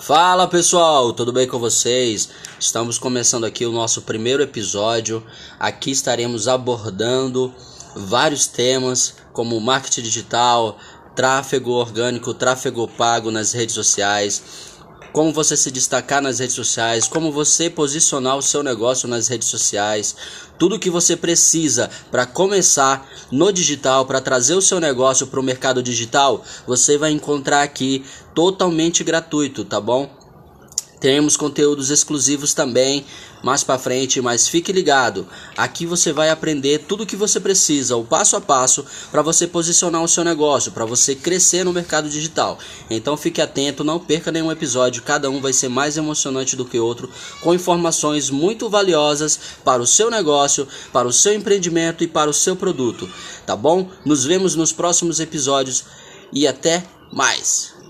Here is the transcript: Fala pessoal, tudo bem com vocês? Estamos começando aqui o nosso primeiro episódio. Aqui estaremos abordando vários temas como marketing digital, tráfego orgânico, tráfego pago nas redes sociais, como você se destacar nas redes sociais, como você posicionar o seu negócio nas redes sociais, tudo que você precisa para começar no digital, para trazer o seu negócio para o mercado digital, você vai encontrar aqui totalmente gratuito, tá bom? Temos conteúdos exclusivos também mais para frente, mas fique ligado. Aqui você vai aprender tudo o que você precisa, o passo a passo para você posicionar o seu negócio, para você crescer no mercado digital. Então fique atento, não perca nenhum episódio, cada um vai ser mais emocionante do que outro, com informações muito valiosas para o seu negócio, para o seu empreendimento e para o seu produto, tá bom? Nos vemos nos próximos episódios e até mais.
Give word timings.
Fala 0.00 0.48
pessoal, 0.48 1.12
tudo 1.12 1.30
bem 1.30 1.46
com 1.46 1.58
vocês? 1.58 2.30
Estamos 2.58 2.96
começando 2.96 3.44
aqui 3.44 3.66
o 3.66 3.70
nosso 3.70 4.00
primeiro 4.00 4.42
episódio. 4.42 5.22
Aqui 5.58 5.90
estaremos 5.90 6.48
abordando 6.48 7.52
vários 7.94 8.46
temas 8.46 9.16
como 9.34 9.60
marketing 9.60 10.00
digital, 10.00 10.78
tráfego 11.14 11.72
orgânico, 11.72 12.32
tráfego 12.32 12.88
pago 12.88 13.30
nas 13.30 13.52
redes 13.52 13.74
sociais, 13.74 14.42
como 15.12 15.32
você 15.32 15.56
se 15.56 15.70
destacar 15.70 16.22
nas 16.22 16.38
redes 16.38 16.54
sociais, 16.54 17.08
como 17.08 17.32
você 17.32 17.68
posicionar 17.68 18.36
o 18.36 18.42
seu 18.42 18.62
negócio 18.62 19.08
nas 19.08 19.28
redes 19.28 19.48
sociais, 19.48 20.14
tudo 20.58 20.78
que 20.78 20.90
você 20.90 21.16
precisa 21.16 21.90
para 22.10 22.26
começar 22.26 23.08
no 23.30 23.52
digital, 23.52 24.06
para 24.06 24.20
trazer 24.20 24.54
o 24.54 24.62
seu 24.62 24.78
negócio 24.78 25.26
para 25.26 25.40
o 25.40 25.42
mercado 25.42 25.82
digital, 25.82 26.44
você 26.66 26.96
vai 26.98 27.10
encontrar 27.10 27.62
aqui 27.62 28.04
totalmente 28.34 29.02
gratuito, 29.02 29.64
tá 29.64 29.80
bom? 29.80 30.29
Temos 31.00 31.34
conteúdos 31.34 31.88
exclusivos 31.88 32.52
também 32.52 33.06
mais 33.42 33.64
para 33.64 33.78
frente, 33.78 34.20
mas 34.20 34.46
fique 34.46 34.70
ligado. 34.70 35.26
Aqui 35.56 35.86
você 35.86 36.12
vai 36.12 36.28
aprender 36.28 36.84
tudo 36.86 37.04
o 37.04 37.06
que 37.06 37.16
você 37.16 37.40
precisa, 37.40 37.96
o 37.96 38.04
passo 38.04 38.36
a 38.36 38.40
passo 38.40 38.84
para 39.10 39.22
você 39.22 39.46
posicionar 39.46 40.02
o 40.02 40.08
seu 40.08 40.22
negócio, 40.22 40.72
para 40.72 40.84
você 40.84 41.14
crescer 41.14 41.64
no 41.64 41.72
mercado 41.72 42.10
digital. 42.10 42.58
Então 42.90 43.16
fique 43.16 43.40
atento, 43.40 43.82
não 43.82 43.98
perca 43.98 44.30
nenhum 44.30 44.52
episódio, 44.52 45.02
cada 45.02 45.30
um 45.30 45.40
vai 45.40 45.54
ser 45.54 45.70
mais 45.70 45.96
emocionante 45.96 46.54
do 46.54 46.66
que 46.66 46.78
outro, 46.78 47.10
com 47.40 47.54
informações 47.54 48.28
muito 48.28 48.68
valiosas 48.68 49.40
para 49.64 49.82
o 49.82 49.86
seu 49.86 50.10
negócio, 50.10 50.68
para 50.92 51.08
o 51.08 51.12
seu 51.12 51.32
empreendimento 51.32 52.04
e 52.04 52.08
para 52.08 52.28
o 52.28 52.34
seu 52.34 52.54
produto, 52.54 53.08
tá 53.46 53.56
bom? 53.56 53.88
Nos 54.04 54.24
vemos 54.24 54.54
nos 54.54 54.70
próximos 54.70 55.18
episódios 55.18 55.84
e 56.30 56.46
até 56.46 56.84
mais. 57.10 57.72